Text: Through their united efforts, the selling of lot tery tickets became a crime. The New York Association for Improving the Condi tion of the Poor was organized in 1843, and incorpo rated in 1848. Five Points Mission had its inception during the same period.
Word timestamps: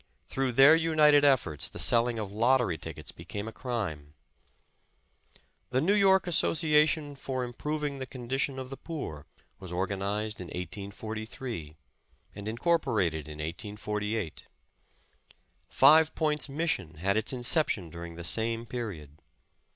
Through 0.27 0.53
their 0.53 0.75
united 0.75 1.23
efforts, 1.23 1.69
the 1.69 1.77
selling 1.77 2.17
of 2.17 2.31
lot 2.31 2.59
tery 2.59 2.81
tickets 2.81 3.11
became 3.11 3.47
a 3.47 3.51
crime. 3.51 4.15
The 5.69 5.79
New 5.79 5.93
York 5.93 6.25
Association 6.25 7.15
for 7.15 7.43
Improving 7.43 7.99
the 7.99 8.07
Condi 8.07 8.39
tion 8.39 8.57
of 8.57 8.71
the 8.71 8.77
Poor 8.77 9.27
was 9.59 9.71
organized 9.71 10.41
in 10.41 10.47
1843, 10.47 11.77
and 12.33 12.47
incorpo 12.47 12.95
rated 12.95 13.27
in 13.27 13.37
1848. 13.37 14.47
Five 15.69 16.15
Points 16.15 16.49
Mission 16.49 16.95
had 16.95 17.15
its 17.15 17.31
inception 17.31 17.91
during 17.91 18.15
the 18.15 18.23
same 18.23 18.65
period. 18.65 19.19